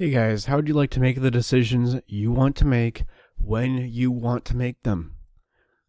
[0.00, 3.02] Hey guys, how would you like to make the decisions you want to make
[3.36, 5.16] when you want to make them?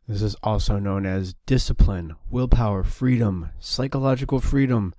[0.07, 4.95] This is also known as discipline, willpower, freedom, psychological freedom.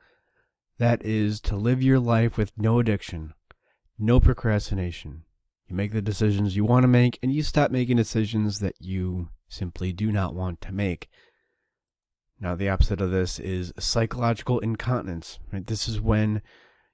[0.78, 3.34] That is to live your life with no addiction,
[3.98, 5.24] no procrastination.
[5.66, 9.30] You make the decisions you want to make and you stop making decisions that you
[9.48, 11.08] simply do not want to make.
[12.38, 15.40] Now, the opposite of this is psychological incontinence.
[15.52, 15.66] Right?
[15.66, 16.42] This is when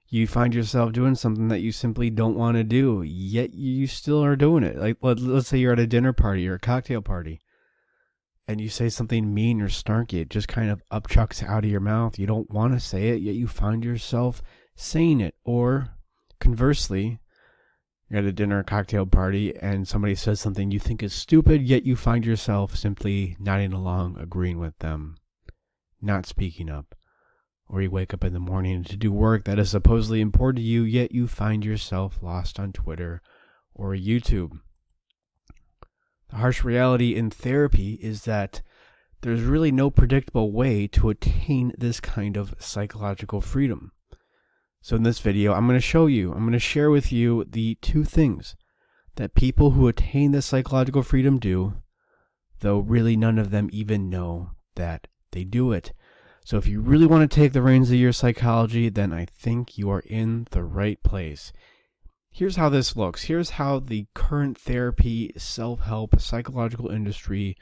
[0.09, 4.23] you find yourself doing something that you simply don't want to do, yet you still
[4.23, 4.77] are doing it.
[4.77, 7.41] Like, let, us say you're at a dinner party or a cocktail party,
[8.47, 10.21] and you say something mean or snarky.
[10.21, 12.17] It just kind of upchucks out of your mouth.
[12.17, 14.41] You don't want to say it, yet you find yourself
[14.75, 15.35] saying it.
[15.43, 15.89] Or
[16.39, 17.19] conversely,
[18.09, 21.63] you're at a dinner or cocktail party, and somebody says something you think is stupid,
[21.63, 25.17] yet you find yourself simply nodding along, agreeing with them,
[26.01, 26.96] not speaking up
[27.69, 30.63] or you wake up in the morning to do work that is supposedly important to
[30.63, 33.21] you, yet you find yourself lost on Twitter
[33.73, 34.59] or YouTube.
[36.29, 38.61] The harsh reality in therapy is that
[39.21, 43.91] there's really no predictable way to attain this kind of psychological freedom.
[44.81, 47.43] So, in this video, I'm going to show you, I'm going to share with you
[47.43, 48.55] the two things
[49.15, 51.73] that people who attain this psychological freedom do,
[52.59, 55.91] though really none of them even know that they do it.
[56.47, 59.77] So if you really want to take the reins of your psychology, then I think
[59.77, 61.51] you are in the right place.
[62.31, 63.23] Here's how this looks.
[63.23, 67.57] Here's how the current therapy, self help, psychological industry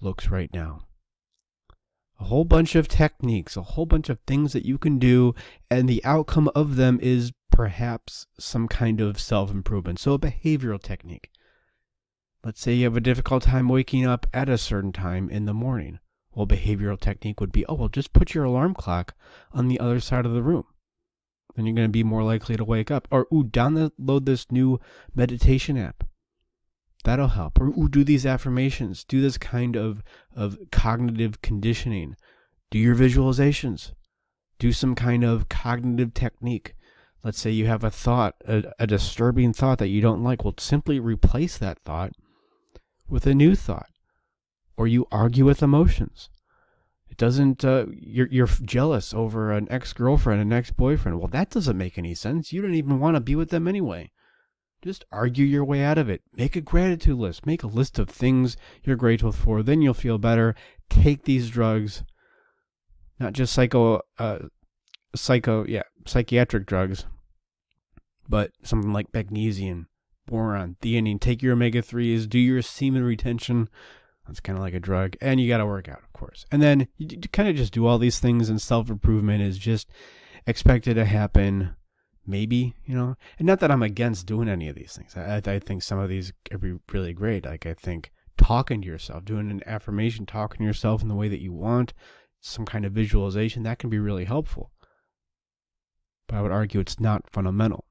[0.00, 0.80] looks right now.
[2.18, 5.36] A whole bunch of techniques, a whole bunch of things that you can do,
[5.70, 10.00] and the outcome of them is perhaps some kind of self improvement.
[10.00, 11.30] So, a behavioral technique.
[12.42, 15.54] Let's say you have a difficult time waking up at a certain time in the
[15.54, 16.00] morning.
[16.34, 19.14] Well, behavioral technique would be, oh, well, just put your alarm clock
[19.52, 20.64] on the other side of the room.
[21.54, 23.06] Then you're going to be more likely to wake up.
[23.10, 24.80] Or, ooh, download this new
[25.14, 26.04] meditation app.
[27.04, 27.60] That'll help.
[27.60, 29.04] Or, ooh, do these affirmations.
[29.04, 30.02] Do this kind of,
[30.34, 32.16] of cognitive conditioning.
[32.70, 33.92] Do your visualizations.
[34.58, 36.74] Do some kind of cognitive technique.
[37.22, 40.44] Let's say you have a thought, a, a disturbing thought that you don't like.
[40.44, 42.12] Well, simply replace that thought
[43.08, 43.88] with a new thought
[44.76, 46.28] or you argue with emotions.
[47.14, 51.20] It doesn't, uh, you're, you're jealous over an ex girlfriend, an ex boyfriend.
[51.20, 52.52] Well, that doesn't make any sense.
[52.52, 54.10] You don't even want to be with them anyway.
[54.82, 56.22] Just argue your way out of it.
[56.36, 57.46] Make a gratitude list.
[57.46, 59.62] Make a list of things you're grateful for.
[59.62, 60.56] Then you'll feel better.
[60.90, 62.02] Take these drugs,
[63.20, 64.38] not just psycho, uh,
[65.14, 67.06] psycho, yeah, psychiatric drugs,
[68.28, 69.86] but something like magnesium,
[70.26, 71.20] boron, theanine.
[71.20, 73.68] Take your omega 3s, do your semen retention
[74.26, 75.16] that's kind of like a drug.
[75.20, 76.46] And you got to work out, of course.
[76.50, 79.88] And then you, kind of just do all these things, and self improvement is just
[80.46, 81.76] expected to happen.
[82.26, 85.14] Maybe, you know, and not that I'm against doing any of these things.
[85.14, 87.44] I, I think some of these could be really great.
[87.44, 91.28] Like, I think talking to yourself, doing an affirmation, talking to yourself in the way
[91.28, 91.92] that you want,
[92.40, 94.70] some kind of visualization, that can be really helpful.
[96.26, 97.84] But I would argue it's not fundamental.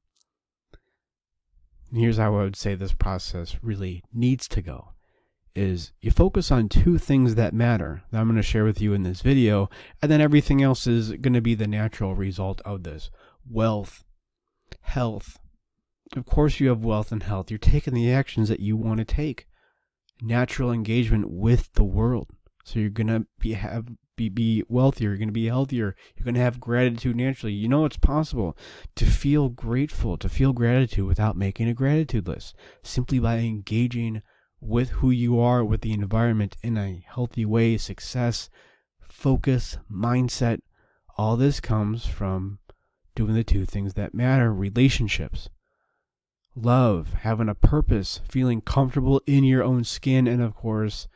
[1.92, 4.93] And here's how I would say this process really needs to go
[5.56, 8.94] is you focus on two things that matter that I'm going to share with you
[8.94, 9.70] in this video,
[10.02, 13.12] and then everything else is going to be the natural result of this.
[13.50, 14.04] Wealth,
[14.82, 15.40] health.
[16.16, 17.50] Of course, you have wealth and health.
[17.52, 19.48] You're taking the actions that you want to take.
[20.22, 22.30] Natural engagement with the world.
[22.64, 26.24] So you're going to be have be, be wealthier, you're going to be healthier, you're
[26.24, 27.54] going to have gratitude naturally.
[27.54, 28.56] You know it's possible
[28.96, 34.22] to feel grateful, to feel gratitude without making a gratitude list, simply by engaging
[34.66, 38.50] with who you are, with the environment in a healthy way, success,
[39.02, 40.60] focus, mindset.
[41.18, 42.60] All this comes from
[43.16, 45.50] doing the two things that matter relationships,
[46.56, 51.08] love, having a purpose, feeling comfortable in your own skin, and of course,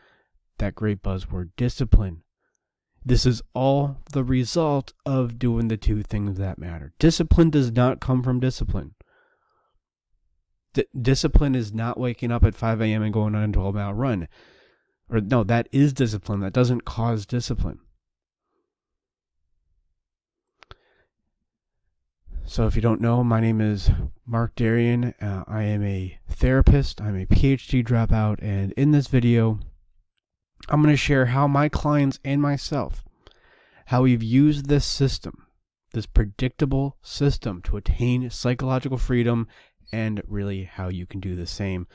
[0.59, 2.23] that great buzzword discipline.
[3.05, 6.93] This is all the result of doing the two things that matter.
[6.99, 8.95] Discipline does not come from discipline.
[10.77, 13.01] D- discipline is not waking up at 5 a.m.
[13.01, 14.27] and going on a 12 mile run.
[15.09, 16.41] Or, no, that is discipline.
[16.41, 17.79] That doesn't cause discipline.
[22.45, 23.89] So, if you don't know, my name is
[24.23, 25.15] Mark Darian.
[25.19, 29.59] Uh, I am a therapist, I'm a PhD dropout, and in this video,
[30.69, 33.03] I'm going to share how my clients and myself,
[33.87, 35.47] how we've used this system,
[35.93, 39.47] this predictable system to attain psychological freedom
[39.91, 41.87] and really how you can do the same.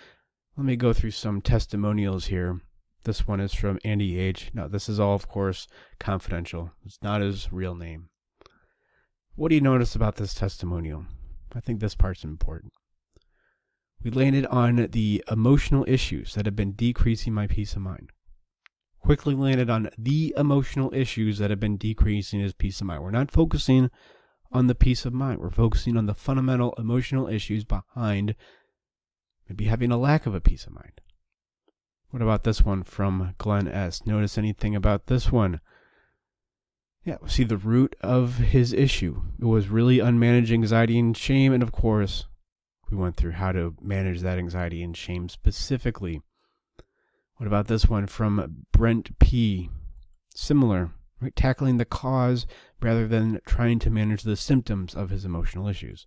[0.57, 2.61] Let me go through some testimonials here.
[3.05, 4.51] This one is from Andy H.
[4.55, 5.67] Now, this is all, of course,
[5.99, 6.71] confidential.
[6.85, 8.11] It's not his real name.
[9.35, 11.07] What do you notice about this testimonial?
[11.55, 12.73] I think this part's important.
[14.03, 18.11] we landed on the emotional issues that have been decreasing my peace of mind.
[19.01, 23.03] Quickly landed on the emotional issues that have been decreasing his peace of mind.
[23.03, 23.91] We're not focusing
[24.53, 25.41] on the peace of mind.
[25.41, 28.35] We're focusing on the fundamental emotional issues behind
[29.49, 31.01] maybe having a lack of a peace of mind.
[32.11, 34.05] What about this one from Glenn S?
[34.07, 35.61] Notice anything about this one?
[37.05, 39.23] Yeah, see the root of his issue.
[39.41, 42.27] It was really unmanaged anxiety and shame, and of course,
[42.91, 46.21] we went through how to manage that anxiety and shame specifically.
[47.37, 49.71] What about this one from Brent P?
[50.35, 50.93] Similar,
[51.23, 51.37] right?
[51.37, 52.47] Tackling the cause
[52.81, 56.07] rather than trying to manage the symptoms of his emotional issues.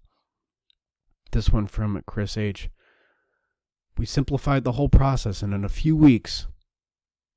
[1.32, 2.70] This one from Chris H.
[3.98, 6.48] We simplified the whole process, and in a few weeks,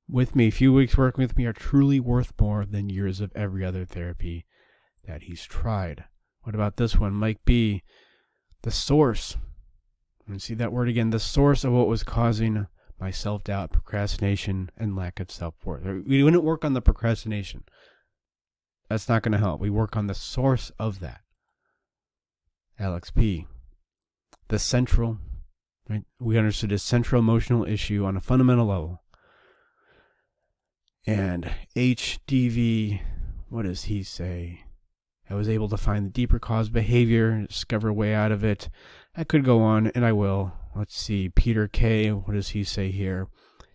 [0.09, 3.31] with me, a few weeks working with me are truly worth more than years of
[3.35, 4.45] every other therapy
[5.07, 6.03] that he's tried.
[6.43, 7.13] What about this one?
[7.13, 7.83] Mike B.
[8.63, 9.37] The source.
[10.27, 11.11] And see that word again.
[11.11, 12.67] The source of what was causing
[12.99, 15.83] my self doubt, procrastination, and lack of self worth.
[16.05, 17.63] We wouldn't work on the procrastination.
[18.89, 19.61] That's not going to help.
[19.61, 21.21] We work on the source of that.
[22.79, 23.47] Alex P.
[24.47, 25.19] The central,
[25.87, 26.03] right?
[26.19, 29.01] We understood a central emotional issue on a fundamental level
[31.09, 33.01] and HDV,
[33.49, 34.65] what does he say?
[35.27, 38.69] I was able to find the deeper cause behavior, discover a way out of it.
[39.15, 40.53] I could go on, and I will.
[40.75, 41.29] Let's see.
[41.29, 43.27] Peter K., what does he say here?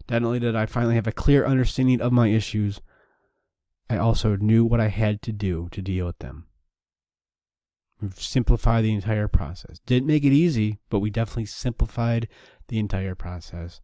[0.08, 2.80] Not only did I finally have a clear understanding of my issues,
[3.88, 6.46] I also knew what I had to do to deal with them.
[8.00, 9.78] We've simplified the entire process.
[9.86, 12.28] Didn't make it easy, but we definitely simplified
[12.68, 13.80] the entire process.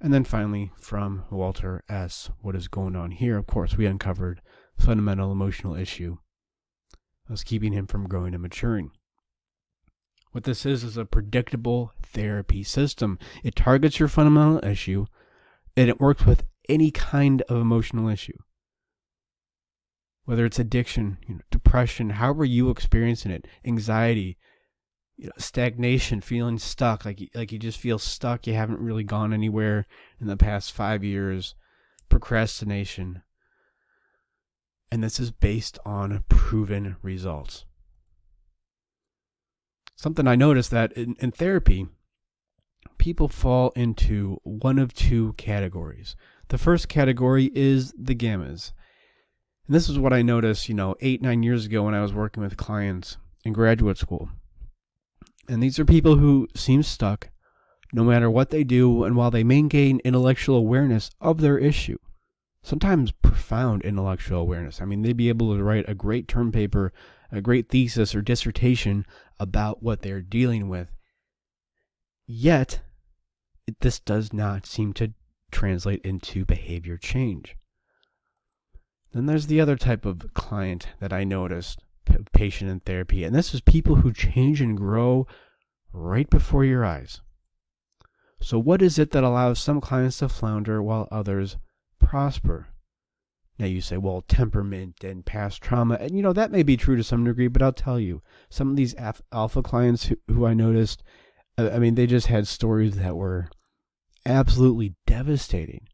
[0.00, 3.36] And then finally, from Walter S., what is going on here?
[3.36, 4.40] Of course, we uncovered
[4.76, 6.18] fundamental emotional issue
[7.30, 8.90] was keeping him from growing and maturing.
[10.32, 13.18] What this is is a predictable therapy system.
[13.42, 15.06] It targets your fundamental issue
[15.76, 18.38] and it works with any kind of emotional issue.
[20.24, 24.38] Whether it's addiction, you know, depression, however you experiencing it, anxiety,
[25.16, 28.46] you know, stagnation, feeling stuck, like like you just feel stuck.
[28.46, 29.86] You haven't really gone anywhere
[30.20, 31.54] in the past five years.
[32.08, 33.22] Procrastination,
[34.90, 37.66] and this is based on proven results.
[40.00, 41.86] Something I noticed that in, in therapy,
[42.96, 46.16] people fall into one of two categories.
[46.48, 48.72] The first category is the gammas.
[49.66, 52.14] And this is what I noticed, you know, eight, nine years ago when I was
[52.14, 54.30] working with clients in graduate school.
[55.50, 57.28] And these are people who seem stuck
[57.92, 61.98] no matter what they do, and while they maintain intellectual awareness of their issue,
[62.62, 64.80] sometimes profound intellectual awareness.
[64.80, 66.90] I mean, they'd be able to write a great term paper,
[67.30, 69.04] a great thesis or dissertation
[69.40, 70.88] about what they're dealing with.
[72.26, 72.80] Yet,
[73.80, 75.12] this does not seem to
[75.50, 77.56] translate into behavior change.
[79.12, 81.80] Then there's the other type of client that I noticed
[82.32, 83.24] patient in therapy.
[83.24, 85.26] And this is people who change and grow
[85.92, 87.20] right before your eyes.
[88.40, 91.56] So, what is it that allows some clients to flounder while others
[91.98, 92.68] prosper?
[93.60, 95.98] Now, you say, well, temperament and past trauma.
[96.00, 98.70] And, you know, that may be true to some degree, but I'll tell you, some
[98.70, 98.94] of these
[99.30, 101.02] alpha clients who, who I noticed,
[101.58, 103.50] uh, I mean, they just had stories that were
[104.24, 105.88] absolutely devastating.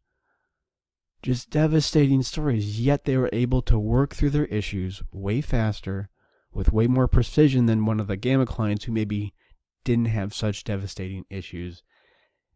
[1.24, 6.08] Just devastating stories, yet they were able to work through their issues way faster
[6.52, 9.34] with way more precision than one of the gamma clients who maybe
[9.82, 11.82] didn't have such devastating issues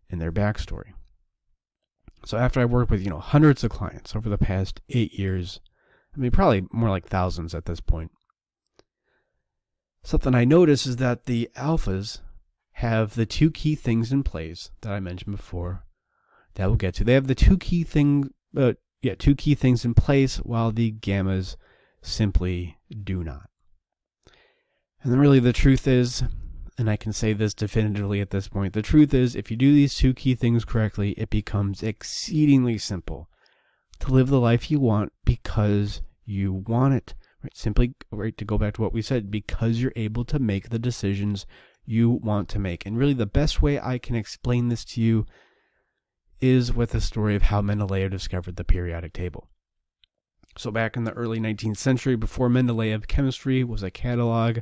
[0.08, 0.92] in their backstory.
[2.24, 5.60] So after I worked with, you know, hundreds of clients over the past eight years,
[6.14, 8.10] I mean, probably more like thousands at this point,
[10.02, 12.20] something I notice is that the alphas
[12.72, 15.84] have the two key things in place that I mentioned before
[16.54, 17.04] that we'll get to.
[17.04, 20.72] They have the two key things but uh, yeah, two key things in place while
[20.72, 21.56] the gammas
[22.02, 23.48] simply do not.
[25.02, 26.22] And really the truth is,
[26.80, 29.75] and I can say this definitively at this point, the truth is if you do
[29.75, 33.28] these two key things correctly, it becomes exceedingly simple
[33.99, 37.14] to live the life you want because you want it.
[37.44, 37.54] Right?
[37.54, 40.78] Simply right to go back to what we said, because you're able to make the
[40.78, 41.44] decisions
[41.84, 42.87] you want to make.
[42.87, 45.26] And really the best way I can explain this to you
[46.40, 49.49] is with the story of how Mendeleev discovered the periodic table.
[50.56, 54.60] So, back in the early 19th century, before Mendeleev, chemistry was a catalog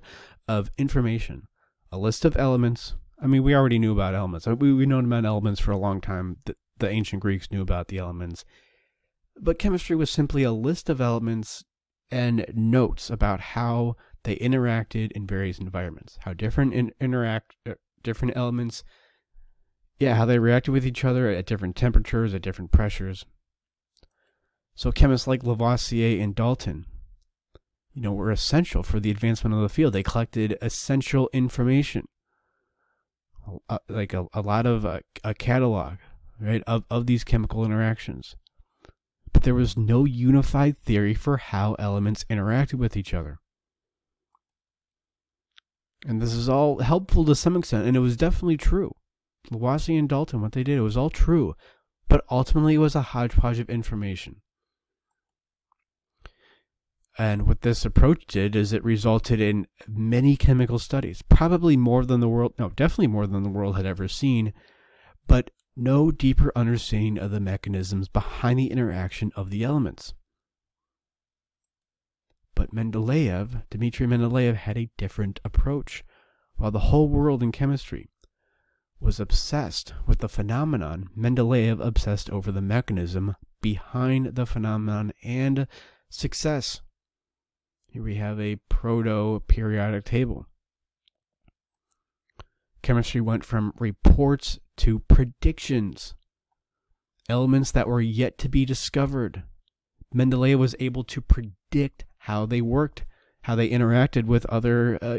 [0.49, 1.47] of information,
[1.91, 2.95] a list of elements.
[3.21, 4.47] I mean, we already knew about elements.
[4.47, 6.37] We, we've known about elements for a long time.
[6.45, 8.45] The, the ancient Greeks knew about the elements.
[9.41, 11.65] But chemistry was simply a list of elements
[12.11, 18.37] and notes about how they interacted in various environments, how different in, interact, uh, different
[18.37, 18.83] elements
[19.99, 23.27] yeah, how they reacted with each other at different temperatures, at different pressures.
[24.75, 26.87] So chemists like Lavoisier and Dalton,
[27.99, 29.93] you know, were essential for the advancement of the field.
[29.93, 32.07] They collected essential information,
[33.89, 35.95] like a, a lot of uh, a catalog,
[36.41, 38.37] right, of, of these chemical interactions.
[39.33, 43.39] But there was no unified theory for how elements interacted with each other.
[46.07, 48.93] And this is all helpful to some extent, and it was definitely true.
[49.51, 51.57] Lavoisier and Dalton, what they did, it was all true,
[52.09, 54.37] but ultimately it was a hodgepodge of information.
[57.21, 62.21] And what this approach did is it resulted in many chemical studies, probably more than
[62.21, 64.53] the world, no, definitely more than the world had ever seen,
[65.27, 70.15] but no deeper understanding of the mechanisms behind the interaction of the elements.
[72.55, 76.05] But Mendeleev, Dmitry Mendeleev, had a different approach.
[76.57, 78.09] While the whole world in chemistry
[79.01, 85.67] was obsessed with the phenomenon, Mendeleev obsessed over the mechanism behind the phenomenon and
[86.09, 86.81] success.
[87.91, 90.47] Here we have a proto periodic table.
[92.83, 96.15] Chemistry went from reports to predictions,
[97.29, 99.43] elements that were yet to be discovered.
[100.15, 103.05] Mendeleev was able to predict how they worked,
[103.43, 105.19] how they interacted with other uh,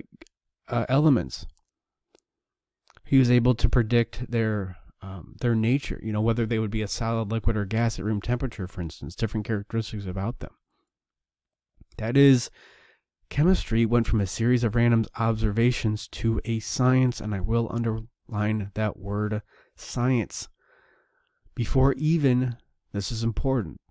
[0.68, 1.46] uh, elements.
[3.06, 6.82] He was able to predict their um, their nature, you know, whether they would be
[6.82, 10.52] a solid, liquid, or gas at room temperature, for instance, different characteristics about them.
[12.00, 12.50] That is,
[13.30, 18.72] chemistry went from a series of random observations to a science, and I will underline
[18.74, 19.42] that word
[19.76, 20.48] science.
[21.56, 22.56] Before even,
[22.94, 23.82] this is important,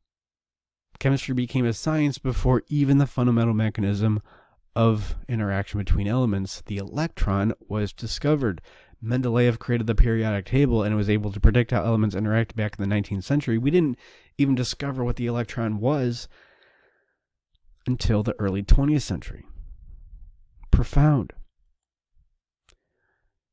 [0.98, 4.22] chemistry became a science before even the fundamental mechanism
[4.74, 8.62] of interaction between elements, the electron, was discovered.
[9.04, 12.88] Mendeleev created the periodic table and was able to predict how elements interact back in
[12.88, 13.58] the 19th century.
[13.58, 13.98] We didn't
[14.38, 16.26] even discover what the electron was
[17.88, 19.46] until the early 20th century.
[20.70, 21.32] Profound.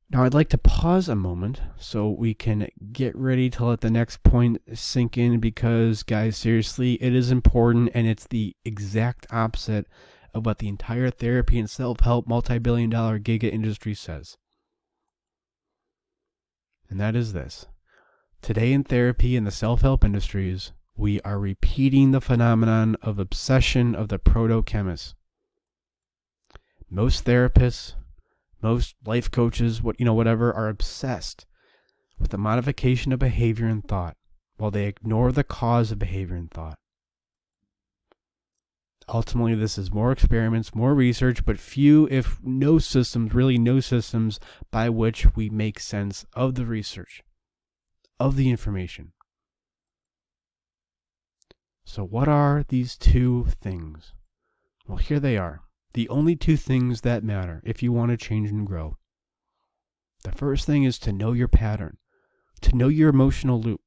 [0.10, 3.90] Now, I'd like to pause a moment so we can get ready to let the
[3.90, 9.88] next point sink in because, guys, seriously, it is important and it's the exact opposite
[10.34, 14.38] of what the entire therapy and self help multi billion dollar giga industry says.
[16.90, 17.66] And that is this
[18.42, 23.96] today in therapy and the self help industries, we are repeating the phenomenon of obsession
[23.96, 25.16] of the proto chemists.
[26.90, 27.96] Most therapists,
[28.62, 31.46] most life coaches, what you know, whatever, are obsessed
[32.18, 34.16] with the modification of behavior and thought
[34.58, 36.80] while they ignore the cause of behavior and thought.
[39.08, 44.40] Ultimately, this is more experiments, more research, but few, if no systems, really no systems
[44.72, 47.22] by which we make sense of the research,
[48.20, 49.12] of the information.
[51.88, 54.14] So, what are these two things?
[54.88, 55.62] Well, here they are.
[55.94, 58.98] The only two things that matter if you want to change and grow.
[60.24, 61.98] The first thing is to know your pattern,
[62.62, 63.82] to know your emotional loop.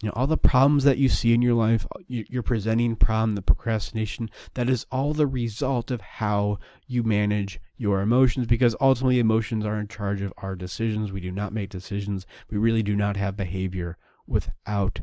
[0.00, 3.34] You know, all the problems that you see in your life, uh, your presenting problem,
[3.34, 9.18] the procrastination, that is all the result of how you manage your emotions because ultimately
[9.18, 11.12] emotions are in charge of our decisions.
[11.12, 12.24] We do not make decisions.
[12.50, 15.00] We really do not have behavior without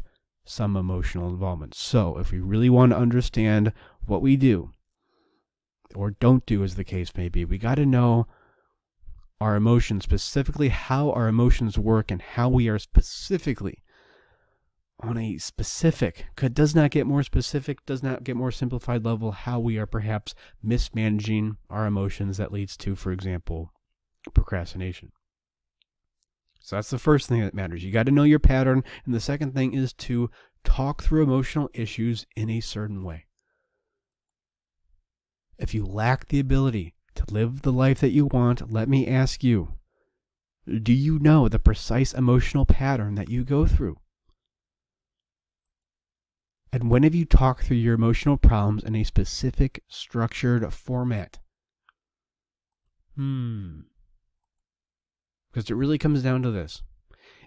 [0.49, 1.75] some emotional involvement.
[1.75, 3.71] So, if we really want to understand
[4.05, 4.71] what we do,
[5.95, 7.45] or don't do, as the case may be.
[7.45, 8.27] We got to know
[9.41, 13.83] our emotions, specifically how our emotions work and how we are specifically
[15.01, 19.57] on a specific, does not get more specific, does not get more simplified level, how
[19.57, 23.71] we are perhaps mismanaging our emotions that leads to, for example,
[24.33, 25.11] procrastination.
[26.59, 27.83] So that's the first thing that matters.
[27.83, 28.83] You got to know your pattern.
[29.05, 30.29] And the second thing is to
[30.63, 33.25] talk through emotional issues in a certain way.
[35.57, 39.43] If you lack the ability to live the life that you want, let me ask
[39.43, 39.79] you
[40.83, 43.97] do you know the precise emotional pattern that you go through?
[46.71, 51.39] And when have you talked through your emotional problems in a specific structured format?
[53.15, 53.81] Hmm.
[55.51, 56.83] Because it really comes down to this.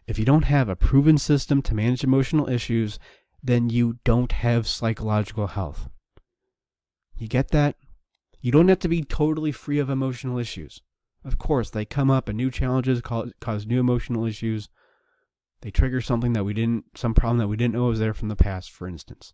[0.06, 2.98] If you don't have a proven system to manage emotional issues,
[3.42, 5.88] then you don't have psychological health.
[7.16, 7.76] You get that?
[8.40, 10.82] You don't have to be totally free of emotional issues.
[11.24, 14.68] Of course, they come up and new challenges cause, new emotional issues.
[15.60, 18.28] They trigger something that we didn't, some problem that we didn't know was there from
[18.28, 19.32] the past, for instance.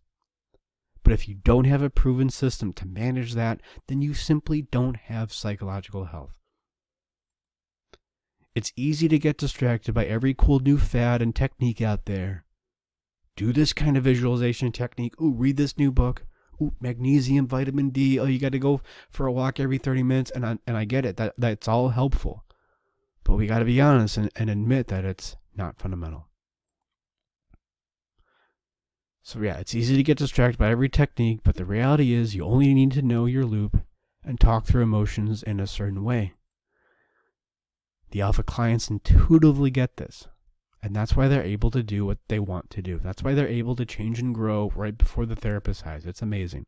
[1.03, 4.97] But if you don't have a proven system to manage that, then you simply don't
[4.97, 6.38] have psychological health.
[8.59, 12.45] It's easy to get distracted by every cool new fad and technique out there.
[13.37, 15.15] Do this kind of visualization technique.
[15.21, 16.27] Ooh, read this new book.
[16.61, 18.19] Ooh, magnesium, vitamin D.
[18.19, 20.33] Oh, you got to go for a walk every 30 minutes.
[20.33, 21.19] And I, and I get it.
[21.19, 22.43] That That's all helpful.
[23.23, 26.27] But we got to be honest and, and admit that it's not fundamental.
[29.23, 32.45] So, yeah, it's easy to get distracted by every technique, but the reality is you
[32.45, 33.85] only need to know your loop
[34.25, 36.35] and talk through emotions in a certain way.
[38.11, 40.29] The alpha clients intuitively get this.
[40.83, 43.01] And that's why they're able to do what they want to do.
[43.03, 46.07] That's why they're able to change and grow right before the therapist has.
[46.07, 46.67] It's amazing.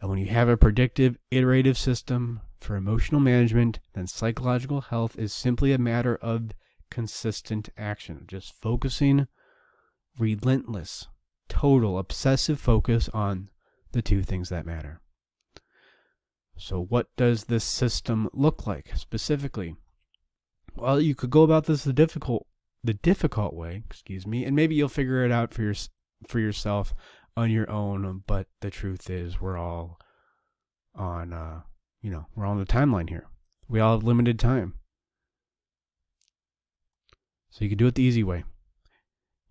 [0.00, 5.32] And when you have a predictive, iterative system for emotional management, then psychological health is
[5.32, 6.50] simply a matter of
[6.90, 8.24] consistent action.
[8.26, 9.28] Just focusing,
[10.18, 11.06] relentless,
[11.48, 13.48] total, obsessive focus on
[13.92, 15.00] the two things that matter.
[16.60, 19.76] So, what does this system look like specifically?
[20.76, 22.46] Well, you could go about this the difficult
[22.84, 25.74] the difficult way, excuse me, and maybe you'll figure it out for your
[26.28, 26.92] for yourself
[27.34, 29.98] on your own, but the truth is we're all
[30.94, 31.62] on uh,
[32.02, 33.26] you know, we're on the timeline here.
[33.66, 34.74] We all have limited time.
[37.48, 38.44] So you can do it the easy way.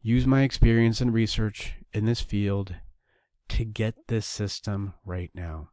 [0.03, 2.75] Use my experience and research in this field
[3.49, 5.69] to get this system right now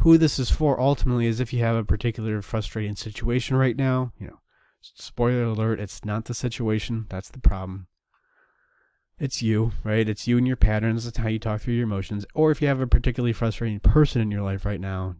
[0.00, 4.12] who this is for ultimately is if you have a particular frustrating situation right now,
[4.18, 4.40] you know,
[4.80, 7.86] spoiler alert, it's not the situation, that's the problem.
[9.18, 10.06] It's you, right?
[10.06, 12.26] It's you and your patterns, it's how you talk through your emotions.
[12.34, 15.16] Or if you have a particularly frustrating person in your life right now,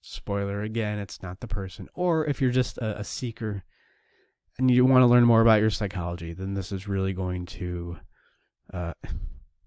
[0.00, 1.88] spoiler again, it's not the person.
[1.94, 3.64] Or if you're just a, a seeker
[4.58, 7.98] and you want to learn more about your psychology, then this is really going to
[8.72, 8.94] uh,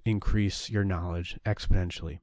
[0.03, 2.19] increase your knowledge exponentially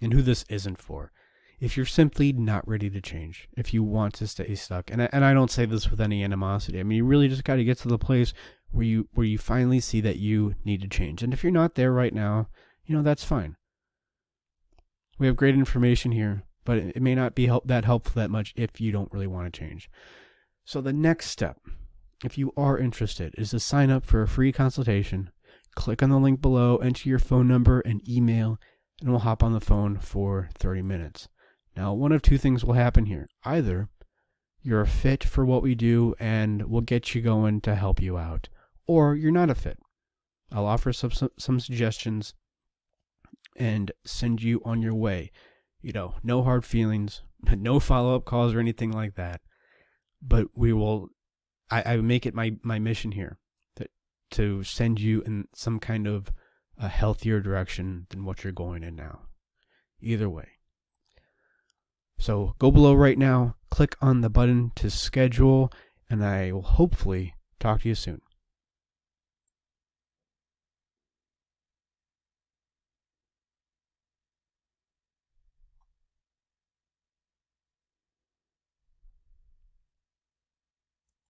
[0.00, 1.12] and who this isn't for.
[1.60, 5.08] If you're simply not ready to change, if you want to stay stuck, and I,
[5.12, 6.80] and I don't say this with any animosity.
[6.80, 8.34] I mean, you really just got to get to the place
[8.70, 11.22] where you where you finally see that you need to change.
[11.22, 12.48] And if you're not there right now,
[12.84, 13.56] you know that's fine.
[15.18, 18.52] We have great information here, but it may not be help that helpful that much
[18.56, 19.88] if you don't really want to change.
[20.64, 21.58] So the next step,
[22.24, 25.30] if you are interested, is to sign up for a free consultation.
[25.76, 28.58] Click on the link below, enter your phone number and email,
[29.04, 31.28] and we'll hop on the phone for 30 minutes.
[31.76, 33.28] Now, one of two things will happen here.
[33.44, 33.90] Either
[34.62, 38.16] you're a fit for what we do and we'll get you going to help you
[38.16, 38.48] out,
[38.86, 39.78] or you're not a fit.
[40.50, 42.32] I'll offer some, some, suggestions
[43.56, 45.30] and send you on your way.
[45.82, 47.20] You know, no hard feelings,
[47.54, 49.42] no follow up calls or anything like that.
[50.22, 51.10] But we will,
[51.70, 53.36] I, I make it my, my mission here
[53.76, 53.86] to,
[54.30, 56.32] to send you in some kind of
[56.78, 59.20] a healthier direction than what you're going in now.
[60.00, 60.48] Either way.
[62.18, 65.72] So go below right now, click on the button to schedule,
[66.08, 68.20] and I will hopefully talk to you soon.